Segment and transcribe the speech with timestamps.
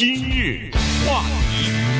[0.00, 0.70] 今日
[1.04, 1.97] 话题，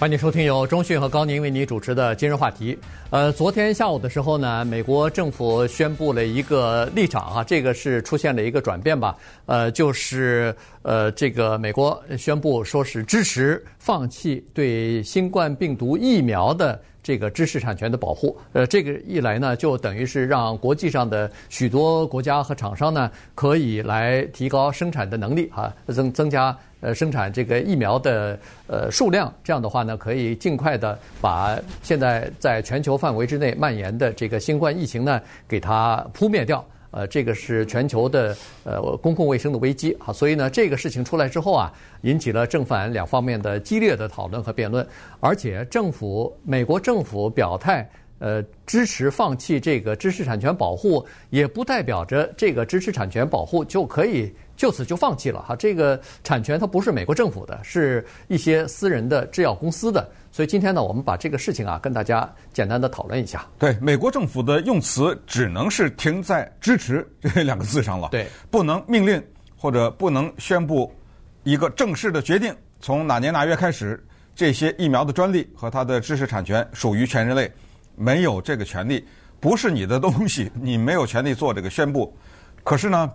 [0.00, 2.74] 欢迎收听由中讯和高宁为你主持的今日话题。
[3.10, 9.14] 呃，昨天下午的时候呢，美国政府宣布了一个立场啊，这个是出现了一个转变吧。
[9.44, 16.80] 呃，就是呃，这个美国宣布说是支持放弃对新冠病毒疫苗的。
[17.02, 36.64] 这个知识产权的保护，呃，这个一来呢，就等于是让国际上的许多国家和厂商呢，可以来提高生产的能力啊，增增加呃生产这个疫苗的呃数量，这样的话呢，可以尽快的把现在在全球范围之内蔓延的这个新冠疫情呢，给它扑灭掉。
[36.92, 44.84] 呃，这个是全球的呃公共卫生的危机啊，所以呢，这个事情出来之后啊，引起了正反两方面的激烈的讨论和辩论，
[45.20, 54.34] 而且政府美国政府表态，呃，支持放弃这个知识产权保护，也不代表着这个知识产权保护就可以。
[54.60, 60.06] 就此就放弃了哈，这个产权它不是美国政府的，是一些私人的制药公司的。
[60.30, 63.46] 所以今天呢，我们把这个事情啊，跟大家简单的讨论一下。
[63.58, 69.22] 对，美国政府的用词只能是停在支持这两个字上了，对，不能命令
[69.56, 70.94] 或者不能宣布
[71.42, 73.98] 一个正式的决定，从哪年哪月开始，
[74.34, 77.50] 这些疫苗的专利和它的知识产权属于全人类，
[77.96, 79.02] 没有这个权利，
[79.40, 82.14] 不是你的东西，你没有权利做这个宣布。
[82.62, 83.10] 可是呢，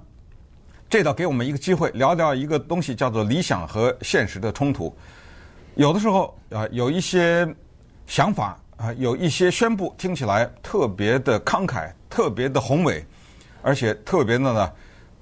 [0.87, 4.95] 这倒给我们一个机会，聊聊一个东西，叫做理想和现实的冲突。
[5.73, 7.45] 有的时候啊，有一些
[8.05, 13.03] 想法啊，有一些宣布听起来特别的慷慨，特别的宏伟，
[13.61, 14.71] 而且特别的呢，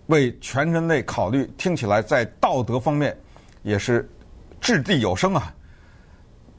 [0.08, 3.17] 为全人类考虑，听起来在道德方面
[3.64, 4.08] 也是
[4.59, 5.52] 掷地有声啊。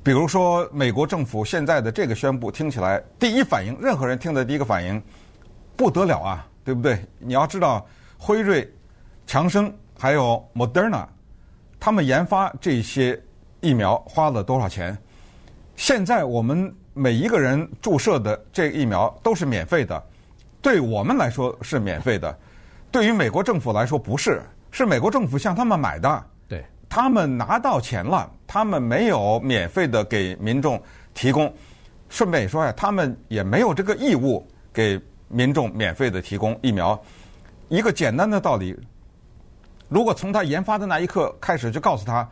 [0.03, 5.01] 比如说，美国政府现在的这个宣布，听起来第一反应，任何人听的第一个反应，
[5.77, 6.99] 不得了啊，对不对？
[7.19, 7.87] 你要知道，
[8.19, 8.69] 辉瑞。
[9.27, 11.07] 强生还有 Moderna，
[11.81, 13.21] 他们研发这些
[13.61, 14.97] 疫苗花了多少钱？
[15.77, 20.01] 现在我们每一个人注射的这个疫苗都是免费的，
[20.63, 22.39] 对我们来说是免费的，
[22.93, 26.25] 对于美国政府来说不是，是美国政府向他们买的。
[26.47, 30.81] 对，他们拿到钱了，他们没有免费的给民众
[31.13, 31.53] 提供。
[32.09, 37.01] 顺便也说呀，他们也没有这个义务给民众免费的提供疫苗。
[37.69, 38.79] 一个简单的道理。
[39.89, 42.29] 如果从他研发的那一刻开始就告诉他，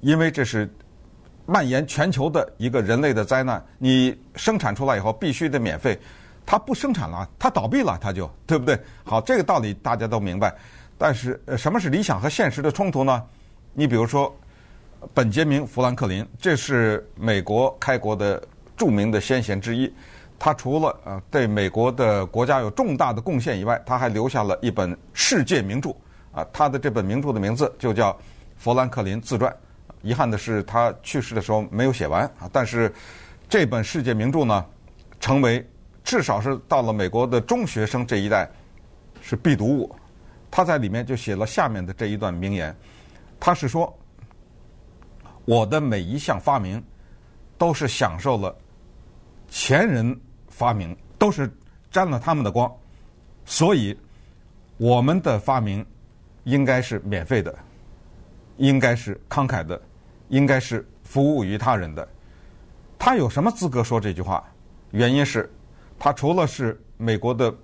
[0.00, 0.68] 因为这是
[1.46, 5.98] 蔓延全球的一个人类的灾难，你生产出来以后必须得免费，
[6.44, 8.78] 他不生产了，他倒闭了，他就对不对？
[9.04, 10.54] 好，这个道理大家都明白。
[10.96, 13.22] 但是，呃，什么是理想和现实的冲突呢？
[13.72, 14.34] 你比如说，
[15.14, 18.42] 本杰明·富兰克林，这是美国开国的
[18.76, 19.92] 著名的先贤之一，
[20.38, 25.94] 他除了呃对美国的国家有重大的贡献以外，他还留下了一本世界名著。
[26.32, 28.12] 啊，他的这本名著的名字就叫
[28.56, 29.50] 《富兰克林自传》。
[30.02, 32.48] 遗憾的是，他去世的时候没有写完啊。
[32.52, 32.92] 但是，
[33.48, 34.64] 这本世界名著呢，
[35.18, 35.66] 成为
[36.04, 38.48] 至少是到了美国的中学生这一代
[39.20, 39.92] 是必读物。
[40.50, 42.74] 他在里面就写了下面的这一段名言：
[43.40, 43.92] 他是说，
[45.44, 46.80] 我的每一项发明
[47.58, 48.56] 都是享受了
[49.48, 50.18] 前人
[50.48, 51.52] 发明，都是
[51.90, 52.72] 沾了他们的光，
[53.44, 53.98] 所以
[54.76, 55.84] 我们的发明。
[56.48, 57.54] 应该是免费的，
[58.56, 59.78] 应该是慷慨的，
[60.28, 62.08] 应该是服务于他人的。
[62.98, 64.42] 他有什么资格说这句话？
[64.92, 65.52] 原因是，
[65.98, 67.54] 他除了是美国的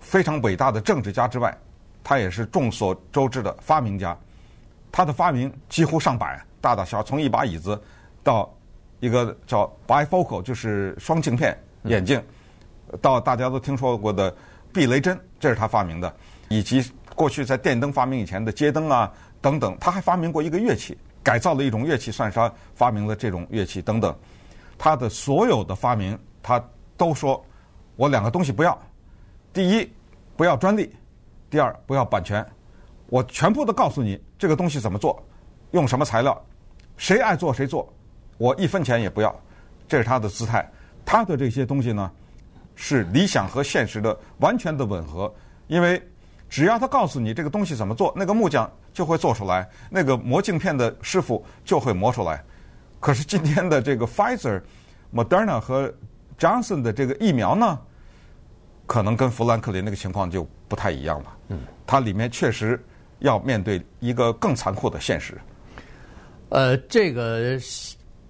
[0.00, 1.56] 非常伟大的政治家之外，
[2.02, 4.18] 他也是众所周知的发明家。
[4.90, 7.80] 他的发明几乎上百，大大小小，从一把椅子
[8.24, 8.52] 到
[8.98, 12.20] 一个叫 bifocal，就是双镜片眼镜，
[13.00, 14.34] 到大家都听说过的
[14.72, 16.12] 避雷针，这是他发明的，
[16.48, 16.84] 以及。
[17.14, 24.14] 过去在电灯发明以前的街灯啊等等，他还发明过一个乐器，改造了一种乐器，算是他发明了这种乐器等等。
[24.78, 26.62] 他的所有的发明，他
[26.96, 27.44] 都说
[27.96, 28.76] 我两个东西不要：
[29.52, 29.88] 第一，
[30.36, 30.86] 不要专利；
[31.50, 32.44] 第二，不要版权。
[33.08, 35.22] 我全部都告诉你这个东西怎么做，
[35.72, 36.40] 用什么材料，
[36.96, 37.92] 谁爱做谁做，
[38.38, 39.34] 我一分钱也不要。
[39.86, 40.68] 这是他的姿态。
[41.04, 42.10] 他的这些东西呢，
[42.74, 45.32] 是理想和现实的完全的吻合，
[45.66, 46.00] 因为。
[46.52, 52.44] 只要他告诉你这个东西怎么做，那个木匠就会做出来，那个磨镜片的师傅就会磨出来。
[53.00, 54.60] 可是今天的这个 Pfizer、
[55.14, 55.90] Moderna 和
[56.38, 57.80] Johnson 的这个疫苗呢，
[58.86, 61.36] 可能跟富兰克林那个情况就不太一样了。
[61.48, 62.78] 嗯，它里面确实
[63.20, 65.40] 要面对一个更残酷的现实。
[66.50, 67.58] 呃，这个。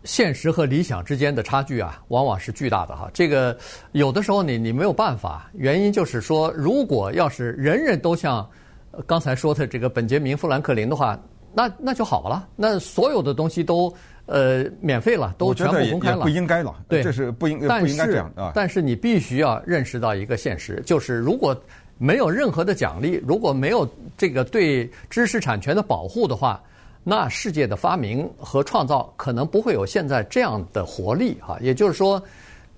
[0.05, 3.11] 现实和理想之间的差距啊，往往是巨大的哈。
[3.15, 3.57] 这个
[3.93, 8.49] 有的时候你你没有办法，原因就是说，如果要是人人都像
[8.91, 11.19] 呃刚才说的这个本杰明·富兰克林的话，
[11.55, 13.95] 那那就好了，那所有的东西都
[14.27, 18.53] 呃免费了，都全部公开了，不应该了，对，这是不应但是不应该这样啊。
[18.55, 21.55] 但是你必须要认识到一个现实，就是如果
[21.99, 26.61] 没有任何的奖励，如果没有这个对知识产权的保护的话，
[27.05, 31.59] 那世界的发明和创造可能不会有现在这样的活力哈。
[31.61, 32.23] 也就是说，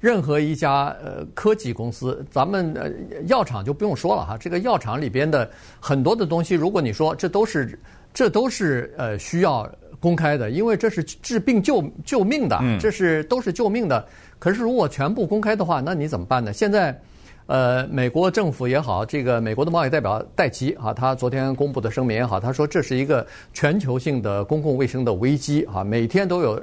[0.00, 2.90] 任何一家呃科技公司，咱们呃
[3.26, 4.36] 药厂就不用说了哈。
[4.38, 7.78] 这个药厂里边的很多的东西，如果你说这都是
[8.12, 14.06] 这都是呃需要公开的，因为这是治病救救命的，这是都是救命的。
[14.38, 16.52] 可是如果全部公开的话，那你怎么办呢？
[16.52, 16.98] 现在。
[17.46, 26.62] 呃，美国政府也好，这个美国的贸易代表戴奇啊，他昨天公布的声明也好，他说这是一个全球性的公共卫生的危机啊，每天都有。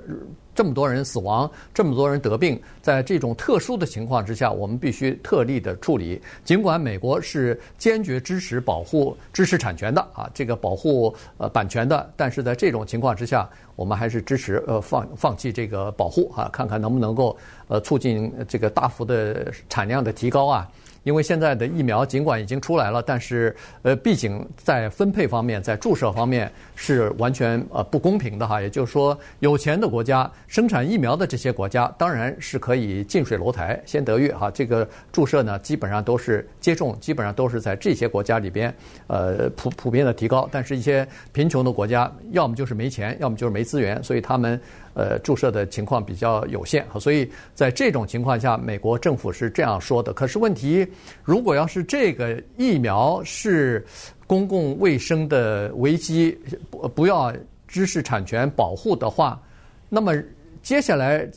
[0.54, 6.22] 这么多人死亡，这么多人得病，在这种特殊的情况之下，我们必须特例的处理。
[6.44, 17.36] 尽管美国是坚决支持保护知识产权的啊，这个保护呃版权的，但是在这种情况之下，我们还是支持呃放放弃这个保护啊，看看能不能够
[17.68, 20.70] 呃促进这个大幅的产量的提高啊。
[21.04, 28.62] 因为现在的疫苗尽管已经出来了，但是呃，毕竟在分配方面，在注射方面是完全呃不公平的哈。
[28.62, 34.52] 也就是说，有钱的国家生产疫苗的这些国家，当然是可以近水楼台先得月哈。
[34.52, 38.74] 这个注射呢，基本上都是接种，基本上都是在这些国家里边
[39.08, 40.48] 呃普普遍的提高。
[40.52, 44.60] 但是，一些贫穷的国家，要么就是没钱，要么就是没资源，所以他们。
[44.94, 50.12] 呃，注射的情况比较有限，所以在这种情况下，美国政府是这样说的。
[50.14, 50.88] 可是问题，
[51.24, 53.86] 如果要是这个疫苗是
[54.28, 56.38] 公共卫生的危机，
[56.70, 57.34] 不不要
[57.68, 59.42] 知识产权保护的话，
[59.90, 60.14] 那么
[60.62, 61.30] 接下来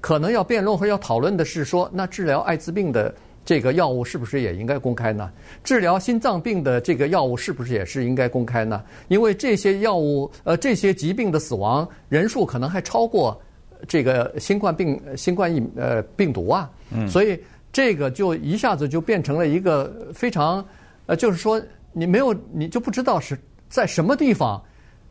[0.00, 3.14] 可能要辩论或要讨论的是说，那治疗艾滋病的。
[3.44, 5.30] 这个药物是不是也应该公开呢？
[5.62, 8.82] 治疗心脏病的这个药物是不是也是应该公开呢？
[9.08, 13.38] 因为这些药物，呃，这些疾病的死亡人数可能还超过
[13.86, 16.70] 这个新冠病、新冠疫呃病毒啊。
[16.90, 17.06] 嗯。
[17.06, 17.38] 所以
[17.70, 20.64] 这个就一下子就变成了一个非常，
[21.04, 21.60] 呃，就是说
[21.92, 23.38] 你没有你就不知道是
[23.68, 24.58] 在什么地方，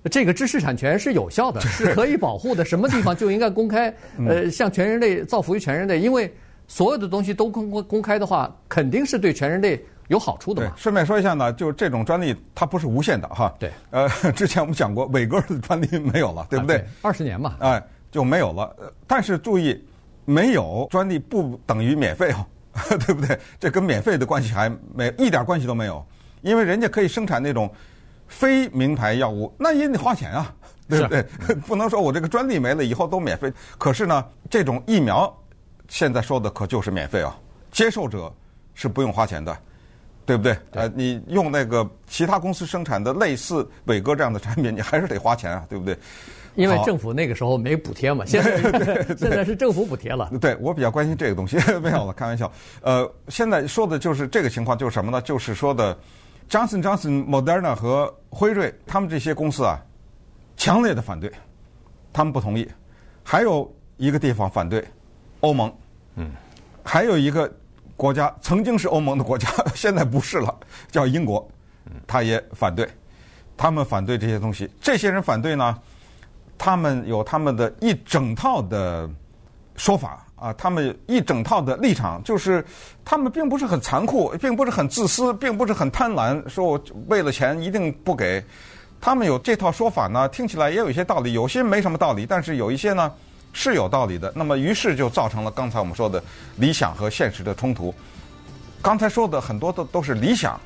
[0.10, 3.94] 这个知识产权是有效的， 是可以保护的，什么地方就应该公开，
[4.28, 6.34] 呃，向全人类造福于全人类，因为。
[6.68, 10.74] 所有的东西都公公公开的话，肯定是对全人类有好处的嘛。
[10.76, 13.54] 顺便说一下呢，就这种专利它不是无限的哈。
[13.60, 13.72] 对。
[13.92, 16.84] 呃， 之前我们讲过，伟哥的专利没有了，对不对？
[17.02, 17.56] 二十年嘛。
[17.60, 17.82] 哎，
[18.12, 18.76] 就没有了。
[19.06, 19.84] 但是注意，
[20.26, 22.46] 没有专利不等于免费哦，
[23.06, 23.38] 对不对？
[23.60, 26.04] 这跟免费的关系还没一点关系都没有，
[26.42, 27.70] 因为人家可以生产那种
[28.28, 30.54] 非名牌药物，那也得花钱啊，
[30.90, 31.24] 对不对？
[31.68, 33.52] 不能说我这个专利没了以后都免费。
[33.78, 35.32] 可是呢，这种疫苗。
[35.94, 37.38] 现在说的可就是免费啊，
[37.72, 38.34] 接受者
[38.74, 39.56] 是不用花钱的，
[40.26, 40.58] 对不对？
[40.72, 45.96] 对呃，你用那个其他公司生产的类似伟哥这样的产品，你还是得花钱啊， 对不对？
[46.56, 50.32] 因为政府那个时候没补贴嘛， 现在现在是政府补贴了。
[50.42, 52.52] 对，我比较关心这个东西， 没有了，开玩笑。
[52.82, 55.22] 呃，现在说的就是这个情况，就是什么呢？
[55.22, 55.96] 就是说的
[56.50, 59.80] ，Johnson Johnson、Moderna 和辉瑞他们这些公司啊，
[60.58, 61.32] 强烈的反对，
[62.12, 62.68] 他们不同意。
[63.24, 64.84] 还有一个地方反对，
[65.42, 65.72] 欧盟。
[66.16, 66.32] 嗯，
[66.84, 67.52] 还有一个
[67.98, 70.54] 国家曾经是欧盟的国家， 现在不是了，
[70.92, 71.48] 叫英国，
[72.06, 72.88] 他也反对，
[73.58, 74.70] 他们反对这些东西。
[74.82, 75.78] 这些人反对呢，
[76.58, 79.10] 他们有他们的一整套的
[79.76, 82.64] 说法啊，他们一整套的立场，就是
[83.04, 88.44] 他们并不是很残酷，并不是很自私，并不是很贪婪，说我为了钱一定不给。
[89.02, 93.12] 他们有这套说法呢，听起来也有一些道理，有些没什么道理，但是有一些呢。
[93.54, 96.22] 是有道理的，那么于是就造成了刚才我们说的
[96.58, 97.94] 理想和现实的冲突。
[98.82, 100.60] 刚才说的很多的都是理想，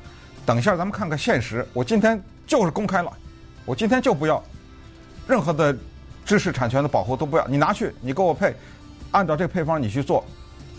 [0.44, 1.64] 等一下咱们看看现实。
[1.72, 3.12] 我今天就是公开了，
[3.64, 4.42] 我今天就不要
[5.26, 5.76] 任何的
[6.24, 8.56] 知识产权的保护都不要，你拿去，你给我配，
[9.12, 10.24] 按照这个配方你去做，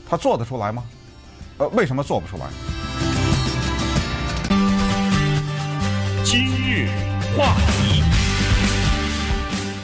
[0.09, 0.83] 他做得出来吗？
[1.59, 2.45] 呃，为什么做不出来？
[6.25, 6.89] 今日
[7.37, 7.88] 话题。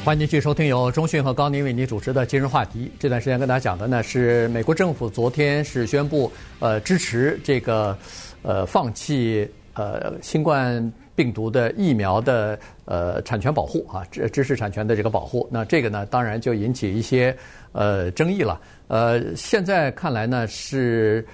[0.06, 2.92] 欢迎继续收听由中讯和高宁为您主持的今日话题。
[3.00, 7.98] 这段时间跟大家讲的呢是美国政府昨天是宣布，呃，支持这个，
[8.44, 15.50] 呃，放弃呃新冠病毒的疫苗的呃产权保护啊，知知识产权的这个保护。
[15.52, 17.36] 那这个呢，当然就引起一些
[17.72, 18.62] 呃争议了。
[18.88, 21.26] 呃，现在看来呢是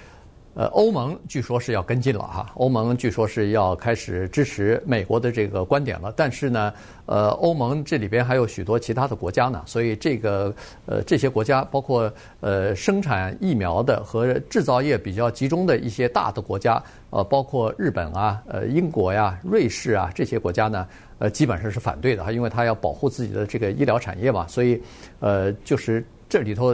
[0.54, 6.14] 呃，欧盟据说是要跟进了哈，欧盟据说是要开始支持美国的这个观点了。
[6.14, 6.74] 但是呢，
[7.06, 10.54] 呃，欧盟这里边还有许多其他的国家呢，所以这个
[10.86, 20.86] 呃这些国家，包括呃生产疫苗的和制造业比较集中的一些大的国家，呃，包括日本啊、呃英国呀、瑞士啊这些国家呢，
[21.20, 24.82] 呃，基本上是反对的哈，因为它要保护自己的这个医疗产业嘛，所以
[25.22, 26.06] 呃就是。
[26.32, 26.74] 这里头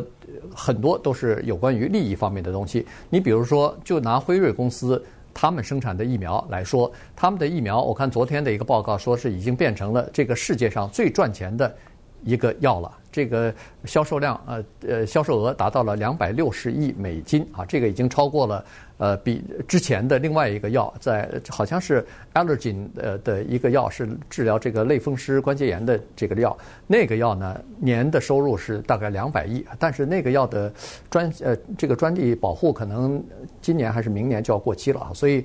[0.53, 2.85] 很多都是有关于利益方面的东西。
[3.09, 11.75] 你比如说，就拿辉瑞公司他们生产的疫苗来说，他们的疫苗，我看昨天的一个报告说是已经变成了这个世界上最赚钱的
[12.23, 12.97] 一个药了。
[13.17, 13.51] 这个
[13.85, 18.63] 销售量，呃呃，销售额达到了两百六十亿美金啊，这个已经超过了。
[18.99, 26.55] 呃，比之前的另外一个药，在好像是 allergen 呃的一个药，是治疗这个类风湿关节炎的这个药。
[26.85, 30.71] 那个药呢，年的收入是大概两百亿，但是那个药的
[31.09, 33.23] 专呃这个专利保护可能
[33.61, 35.43] 今年还是明年就要过期了啊，所以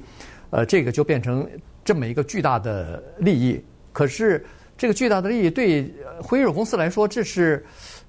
[0.51, 1.49] 呃这个就变成
[1.83, 3.63] 这么一个巨大的利益。
[3.93, 4.43] 可是
[4.83, 5.89] 这个巨大的利益对
[6.21, 7.65] 辉瑞公司来说，这是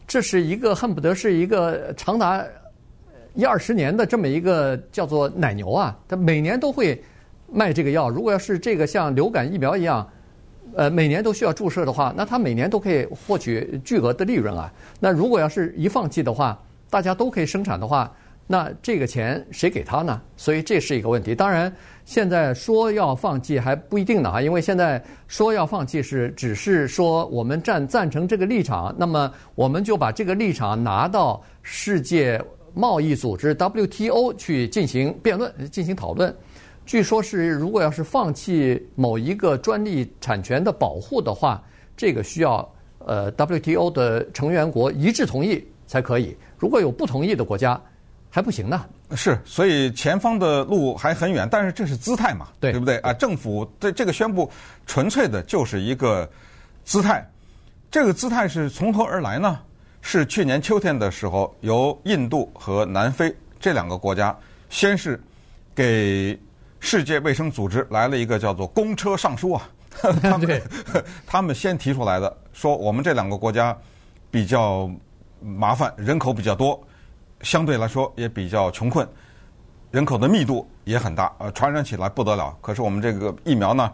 [0.07, 2.43] 这是一个恨不得是一个长达。
[3.35, 6.99] 一二十年的这么一个叫做奶牛啊，它每年都会
[7.47, 8.09] 卖这个药。
[8.09, 10.09] 如果要是这个像流感疫苗一样，
[10.73, 14.73] 呃，每年都需要注射的话，那它每年都可以获取巨额的利润啊。
[14.99, 18.11] 那如果要是一放弃的话，大家都可以生产的话，
[18.47, 20.21] 那这个钱谁给他呢？
[20.37, 21.33] 所以这是一个问题。
[21.33, 21.73] 当然，
[22.05, 32.41] 现在说要放弃还不一定呢啊，因为现在说要放弃是只是说我们站赞成这个立场，那么我们就把这个立场拿到世界。
[32.75, 36.35] 贸易组织 WTO 去进行辩论、进行讨论，
[36.87, 41.63] 据说是如果要是放弃某一个专利产权的保护的话，
[41.95, 46.35] 这个需要呃 WTO 的成员国一致同意才可以。
[46.57, 47.79] 如果有不同意的国家，
[48.33, 48.83] 还不行呢。
[49.15, 53.13] 是，所以前方的路还很远，但是这是姿态嘛，对，对不对啊？
[53.13, 54.49] 政府对这个宣布
[54.87, 56.27] 纯粹的就是一个
[56.83, 57.23] 姿态，
[57.91, 59.59] 这个姿态是从何而来呢？
[60.01, 64.35] 是去年秋天的时候，由印度和南非这两个国家
[64.67, 65.21] 先是
[65.75, 66.35] 给
[66.79, 69.69] 世界卫生组织来了一个叫做公车上书啊，
[70.01, 70.61] 他们
[71.27, 73.77] 他们先提出来的，说我们这两个国家
[74.31, 74.89] 比较
[75.39, 76.83] 麻烦，人口比较多，
[77.43, 79.07] 相对来说也比较穷困，
[79.91, 82.57] 人口的密度也很大，呃，传染起来不得了。
[82.61, 83.93] 可是我们这个疫苗呢，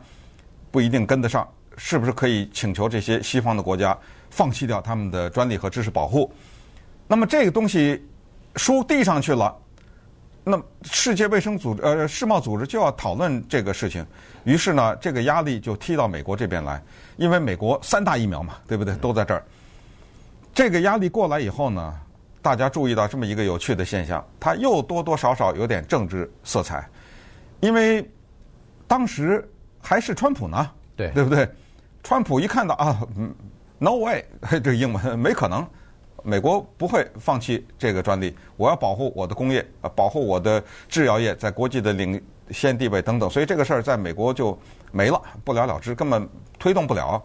[0.71, 3.97] 不一定跟得上，是不是可以请求这些西方的国家？
[4.31, 6.31] 放弃掉他们的专利和知识保护，
[7.07, 8.07] 那么这个东西
[8.57, 9.57] 书递上去了，
[10.43, 14.05] 那世界卫生组织呃世贸组织就要讨论这个事情，
[14.43, 16.79] 于是呢，这个压力就踢到美国这边来，
[17.17, 18.93] 因为美国三大疫苗嘛，对不对？
[18.97, 19.43] 都在这儿。
[20.53, 21.95] 这个压力过来以后呢，
[22.41, 26.87] 大家注意到这么一个有趣的现象，它又多多少少有点政治色彩，
[27.59, 28.09] 因为
[28.87, 29.47] 当时
[29.81, 31.47] 还是川普呢，对对不对？
[32.03, 33.33] 川普一看到啊，嗯。
[33.81, 35.65] No way， 这个英文没可能，
[36.21, 38.35] 美国不会放弃这个专利。
[38.57, 39.65] 我要保护我的工业，
[39.95, 43.29] 保护我的制药业在国际的领先地位等等。
[43.29, 44.59] 所以这个事儿在美国就
[44.91, 46.27] 没了，不了了之，根本
[46.57, 47.23] 推动不了。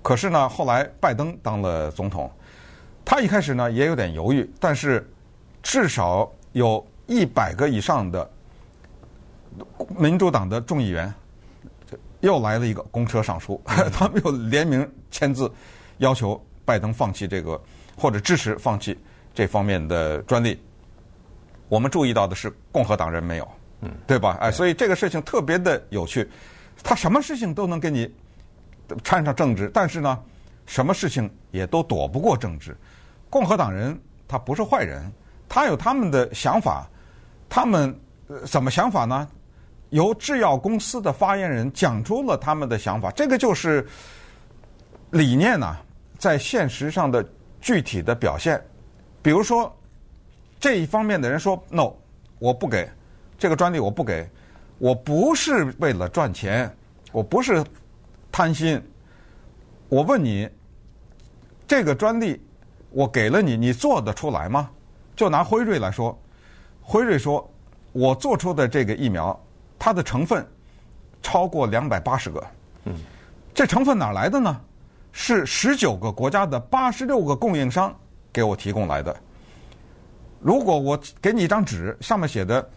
[0.00, 2.30] 可是呢，后来拜登当了总统，
[3.06, 5.10] 他一开始呢也有点犹豫，但是
[5.62, 8.30] 至少有一百个以上的
[9.96, 11.10] 民主党的众议员。
[12.20, 13.60] 又来了一个公车上书，
[13.92, 15.52] 他们又联名签字，
[15.98, 17.60] 要求拜登放弃这个
[17.96, 18.98] 或者支持放弃
[19.34, 20.58] 这方面的专利。
[21.68, 23.48] 我们注意到的是，共和党人没有，
[23.82, 24.38] 嗯，对吧？
[24.40, 26.28] 哎，所以这个事情特别的有趣，
[26.82, 28.10] 他什么事情都能给你
[29.04, 30.18] 掺上政治，但是呢，
[30.64, 32.76] 什么事情也都躲不过政治。
[33.28, 35.10] 共和党人他不是坏人，
[35.48, 36.88] 他有他们的想法，
[37.48, 37.94] 他们
[38.44, 39.28] 怎么想法呢？
[39.90, 43.86] 由制药公司的发言人讲出了他们的想法，这个就是
[45.10, 45.76] 理念呢，
[46.18, 47.24] 在现实上的
[47.60, 48.60] 具体的表现。
[49.22, 49.74] 比如说，
[50.58, 51.92] 这一方面的人说 “no”，
[52.40, 52.88] 我不给
[53.38, 54.28] 这个专利，我不给，
[54.78, 56.68] 我不是为了赚钱，
[57.12, 57.64] 我不是
[58.32, 58.82] 贪心。
[59.88, 60.48] 我问你，
[61.68, 62.44] 这个专利
[62.96, 64.70] 我给了你，你做得出来吗？
[65.14, 66.18] 就拿辉瑞来说，
[66.80, 67.46] 辉瑞说，
[67.92, 69.38] 我做出的这个疫苗。
[69.78, 70.44] 它的成分
[71.22, 72.46] 超过两百八十个，
[72.86, 72.94] 嗯，
[73.52, 74.58] 这成分哪来的呢？
[75.12, 77.94] 是十九个国家的八十六个供应商
[78.32, 79.14] 给我提供来的。
[80.40, 82.70] 如果我给你一张纸，上面写的，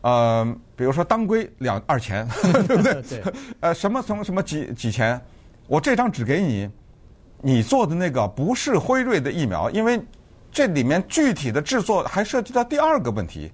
[0.00, 2.26] 呃，比如说当归两二钱，
[2.66, 3.02] 对不对？
[3.02, 3.22] 对。
[3.60, 5.20] 呃，什么什么什么几几钱？
[5.66, 6.70] 我这张纸给你，
[7.40, 10.00] 你做的那个不是辉瑞的疫苗，因为
[10.50, 13.50] 这里面具体的制作还涉及到第二个问题。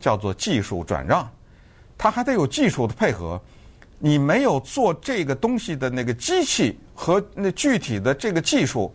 [0.00, 1.30] 叫做技术转让，
[1.96, 3.40] 它还得有技术的配合。
[4.00, 8.92] 你没有做这个东西的那个机器和那具体的这个技术，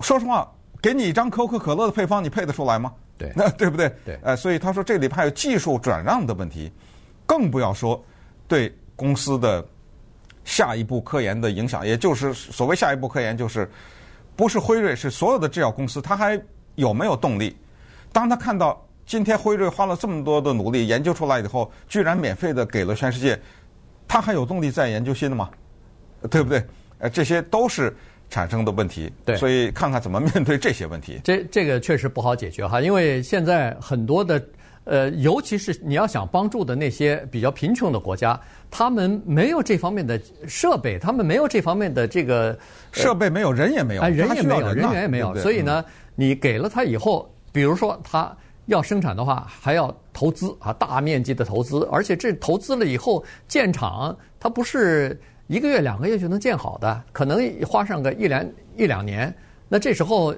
[0.00, 2.90] 说实话，给你一张可口可乐的配方，你配得出来吗？
[3.18, 3.94] 对，那 对不对？
[4.06, 4.18] 对。
[4.22, 6.72] 呃，所以他说这里边还有技术转让的问题，
[7.26, 8.02] 更不要说
[8.48, 9.62] 对公司的
[10.46, 11.86] 下一步科研的影响。
[11.86, 13.70] 也就是所谓下一步科研，就是
[14.34, 16.40] 不是辉瑞，是所有的制药公司，它还
[16.76, 17.54] 有没有动力？
[18.12, 23.38] 当他看到今天辉瑞花了这么多的努力研究出来以后，居然免费的给了全世界。
[24.08, 25.50] 他还有动力再研究新的吗？
[26.30, 26.64] 对不对？
[26.98, 27.94] 呃，这些都是
[28.30, 29.12] 产生的问题。
[29.24, 31.20] 对，所以看看怎么面对这些问题。
[31.24, 34.42] 这这个确实不好解决哈，因为现在很多的
[34.86, 38.40] 呃，尤其是你要想帮助的那些比较贫穷的国家，
[38.70, 42.58] 他们没有这方面的设备，他们没有这方面的这个
[42.90, 45.34] 设备，没有人也没有，哎，人也没有，人，人员也没有。
[45.36, 48.34] 所以呢，你给了他以后，比如说他。
[48.66, 55.16] 要生产的话，还要投资啊，大面积的投资，而且这投资了以后建厂，它不是
[55.46, 58.44] 一个月两个月就能建好的，可能花上个一两
[58.76, 59.32] 一两年。
[59.68, 60.34] 那这时候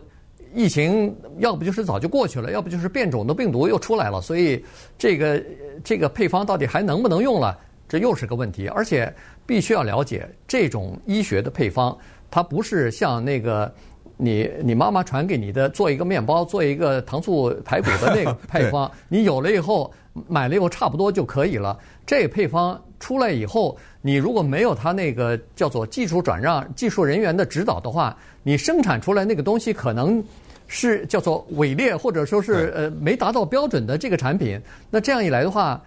[0.54, 4.64] 疫情要不就是早就过去了，要不就是变种的病毒又出来了，所以
[4.96, 5.42] 这个
[5.82, 8.68] 这个配方到底还能不能用了，这又是个问题。
[8.68, 9.12] 而且
[9.46, 11.96] 必须要了解这种医学的配方，
[12.30, 13.72] 它不是像那个。
[14.20, 19.94] 你你妈妈传给你的做一个面包，做一个糖醋排骨的那个配方， 你有了以后
[20.26, 21.78] 买了以后差不多就可以了。
[22.06, 30.22] 这配方出来以后，你如果没有它那个叫做技术转让、技术人员的指导的话，你生产出来那个东西可能
[30.66, 34.60] 是叫做伪劣，或者说是呃没达到标准的这个产品。
[34.90, 35.82] 那这样一来的话，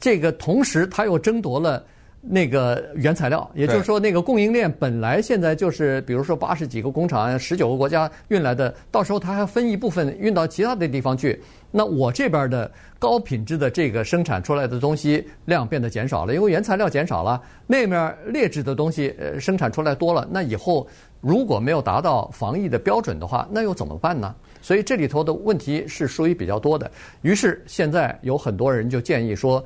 [0.00, 1.84] 这个同时它又争夺了。
[2.26, 11.38] 那个原材料，也就是说，那个供应链本来现在就是，比如说八十几个工厂，十九个国家运来的，到时候它还分一部分运到其他的地方去。
[11.70, 17.42] 那我这边的高品质的这个生产出来的东西量变得减少了，因为原材料减少了。
[17.66, 20.86] 那面劣质的东西呃生产出来多了，那以后
[21.20, 24.34] 如果没有达到防疫的标准的话，那又怎么办呢？
[24.62, 26.90] 所以这里头的问题是属于比较多的。
[27.20, 29.62] 于是现在有很多人就建议说。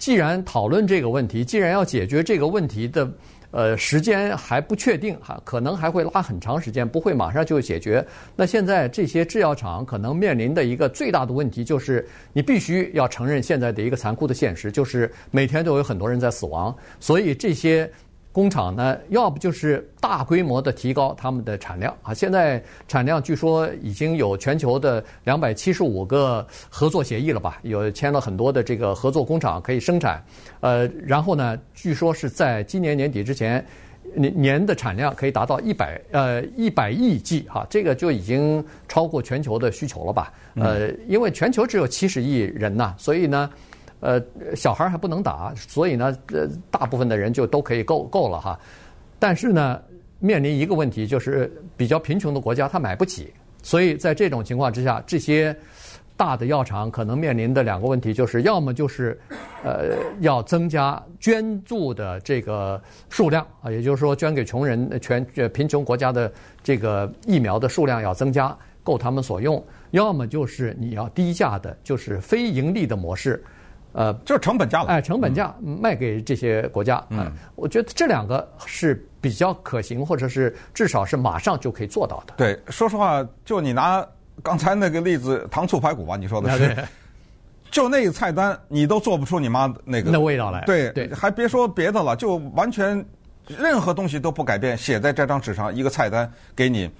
[0.00, 3.12] 既然讨论这个问题，既然要解决这个问题的，
[3.50, 8.02] 呃，时间还不确定还，可能还会拉很长时间，不会马上就解决。
[8.34, 17.88] 那现在这些制药厂可能面临的一个最大的问题，就是你必须要承认现在的一个残酷的现实，就是每天都有很多人在死亡，所以这些。
[18.32, 22.14] 工厂呢，要不就是大规模的提高他们的产量啊。
[22.14, 27.58] 现在产量据说已经有全球的两百七十五个合作协议了吧？
[27.62, 30.22] 有签了很多的这个合作工厂可以生产。
[30.60, 33.66] 呃，然后呢，据说是在今年年底之前，
[34.14, 40.32] 年年的产量可以达到一百呃一百亿剂哈，这个就已经超过全球的需求了吧？
[40.54, 43.50] 呃，因为全球只有七十亿人呐，所以呢。
[44.00, 44.20] 呃，
[44.56, 48.58] 小孩还不能打，所以呢，呃，大部分的人就都可以够够了哈。
[49.18, 49.80] 但是呢，
[50.18, 53.32] 面临一个问题，就是比较贫穷的国家他买不起，
[53.62, 55.54] 所以在这种情况之下，这些
[56.16, 59.18] 大的药厂可能面临的两个问题，就是要么就是
[59.62, 66.32] 呃要增加捐助的这个数量啊，也就是说捐给穷人、全贫穷国家的
[66.62, 69.58] 这个疫苗的数量要增加，够他们所用；
[69.90, 73.42] 要么就是你要低价的，就是非盈利的模式。
[73.92, 74.88] 呃，就是成本价了。
[74.88, 77.04] 哎，成本价卖给这些国家。
[77.10, 82.34] 嗯，我觉得这两个是比较可行，或者是至少是马上就可以做到的。
[82.36, 84.06] 对，说实话，就你拿
[84.42, 86.76] 刚才那个例子，糖醋排骨吧，你说的是，
[87.70, 90.62] 就那个菜单，你都做不出你妈那个那味道来。
[90.64, 93.04] 对对，还别说别的了，就完全
[93.46, 96.90] 任何东西都不改变，写在这张纸上一个菜单给你，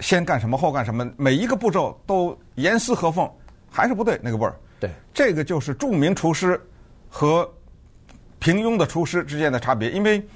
[0.00, 3.30] 先干什么后干什么，每一个步骤都严丝合缝，
[3.70, 4.56] 还是不对那个味儿。
[4.82, 6.60] 对，这个就是著名厨师
[7.08, 7.48] 和
[8.40, 9.88] 平庸的厨师之间的差别。
[9.92, 10.26] 因为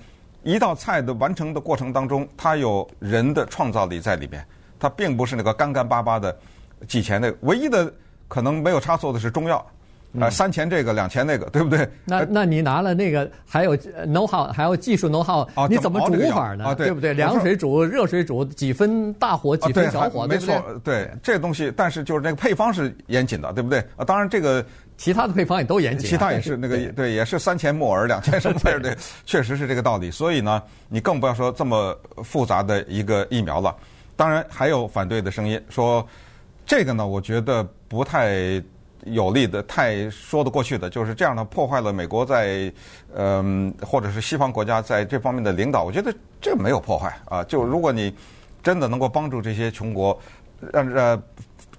[0.45, 4.47] 一道菜的完成的过程当中，它有人的创造力在里边，
[4.79, 6.39] 它并不是那个干干巴巴的
[6.87, 7.35] 几钱的。
[7.41, 7.93] 唯一的
[8.29, 9.67] 可能没有差错的是中药。
[10.19, 11.87] 啊，三钱这个，两钱那个，对不对？
[12.05, 16.75] 那那你拿了那个，还有 know how，还有技术 know how，你怎么煮法呢？
[16.75, 17.13] 对不对？
[17.13, 20.55] 凉水煮、热水煮，几分大火，几分小火，没错。
[20.83, 23.79] 对这个东西，但是就是那个配方是严谨的，对不对？
[23.97, 24.65] 啊，当然这个
[24.97, 30.11] 其他的配方也都严谨，其他也是 那个对，也是三钱木耳，两钱什么的，对， 确实是这个道理。
[30.11, 33.77] 所以呢，你更不要说这么复杂的一个疫苗了。
[34.17, 36.07] 当然还有反对的声音，说
[36.65, 38.63] 这个呢，我觉得不太。
[39.07, 42.73] 有利的太说得过去的，就是这样的破坏了美国在
[43.15, 45.85] 嗯、呃、或者是西方国家在这方面的领导。
[45.85, 47.43] 我觉得这没有破坏啊。
[47.45, 48.15] 就如果你
[48.63, 50.19] 真的能够帮助这些穷国，
[50.73, 51.23] 让呃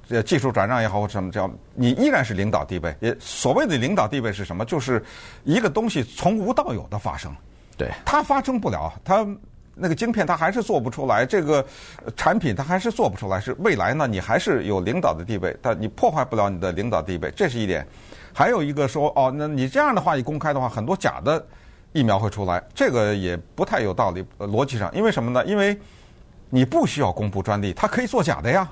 [0.09, 2.95] 呃技术转让也好或者什么叫，你依然是领导地位。
[3.01, 4.63] 也所谓的领导地位是什么？
[4.63, 5.03] 就是
[5.43, 7.35] 一个东西从无到有的发生。
[7.77, 9.27] 对，它发生不了，它
[9.77, 11.65] 那个晶片它还是做不出来，这个
[12.15, 13.39] 产品它还是做不出来。
[13.39, 17.85] 是未来呢，你还是有领导的地位，但你破坏不了你的领导地位，这是一点。
[18.33, 21.43] 还有一个说哦，那你这样的话一公开的话，很多假的
[21.93, 25.45] 疫苗会出来，这个也不太有道理，呃，逻辑上，因为什么呢？
[25.45, 25.77] 因为
[26.49, 28.69] 你不需要公布专利，它可以做假的呀。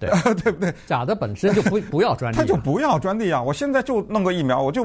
[0.00, 0.74] 对，对不对？
[0.86, 3.40] 假的本身就不不要专利，他就不要专利啊！
[3.40, 4.84] 我现在就弄个疫苗，我就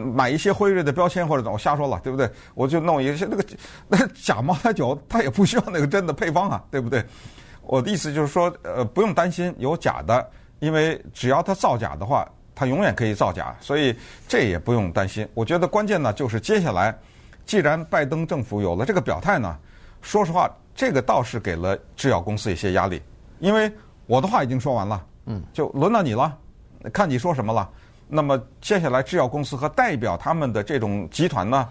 [0.00, 2.30] 买一些辉瑞的标签或者怎么，我瞎说了，对不对？
[2.54, 3.44] 我就弄一些那个
[3.88, 7.04] 那假茅台酒，它也不需要那个真的配方啊，对不对？
[7.62, 13.94] 我的意思就是说，呃，不用担心有假的，因为只要它造假的话，它永远可以造假，所以
[14.26, 15.28] 这也不用担心。
[15.34, 16.96] 我觉得关键呢，就是接下来，
[17.44, 19.56] 既然拜登政府有了这个表态呢，
[20.02, 23.00] 说实话，这个倒是给了制药公司一些压力，
[23.38, 23.70] 因为。
[24.06, 26.36] 我的话已经说完了，嗯，就轮到你了，
[26.92, 27.70] 看你说什么了。
[28.10, 31.68] 那么接下来制药公司和代表他们的这种集团呢，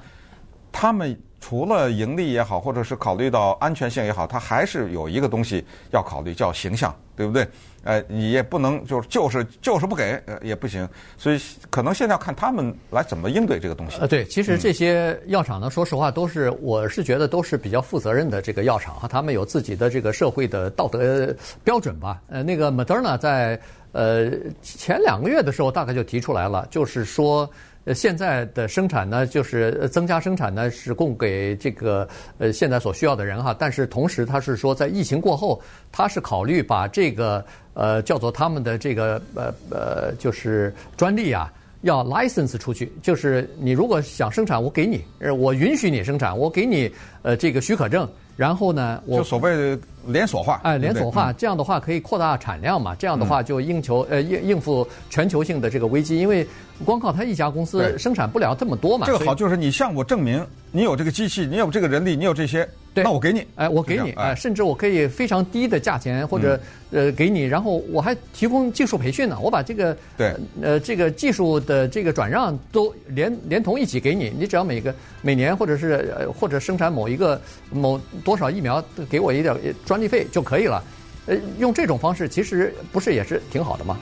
[0.72, 7.48] 他们除了盈利也好，或者是考虑到安全性也好，他还是有一个东西要考虑，叫形象，对不对？
[7.86, 10.88] 呃，你也不能就是就是就是不给，呃，也不行。
[11.18, 13.98] 所以可能现在要看他们来怎么应对这个东西。
[14.02, 22.22] 呃，对，其实这些药厂呢，说实话都是，我是觉得都是比较负责任的这个药厂哈，他们有自己的这个社会的道德标准吧。
[22.28, 23.58] 呃，那个 Moderna 在
[23.92, 27.50] 呃前两个月的时候，大概就提出来了，就是说。
[27.96, 33.56] 现在的生产呢，就是增加生产呢，是供给这个呃现在所需要的人哈。
[33.58, 35.60] 但是同时，他是说在疫情过后，
[35.92, 42.92] 他是考虑把这个呃叫做他们的这个呃呃就是专利啊，要 license 出去。
[43.02, 48.08] 就是你如果想生产，我给你，呃我允许你生产，我给你呃这个许可证。
[48.36, 52.96] 然后呢，我就所谓的连锁化，哎，连锁化，这样的话可以扩大产量嘛？
[52.96, 56.48] 这样的话就应求呃应应付全球性的这个危机，因为
[56.86, 59.06] 光靠他一家公司生产不了这么多嘛。
[59.06, 66.60] 这个好就是你向我证明你有这个机器，你有这个人力，你有这些，对，那我给你，哎，我给你，哎，甚至我可以非常低的价钱或者
[66.92, 70.34] 呃给你，然后我还提供技术培训呢，我把这个对。
[70.62, 77.40] 呃这个技术的这个转让都连连同一起给你，你只要每个每年或者是呃或者生产某一个
[77.72, 78.00] 某。
[78.24, 80.84] 多少疫苗给我一点专利费就可以了，
[81.26, 83.98] 呃，用这种方式其实不是也是挺好的吗？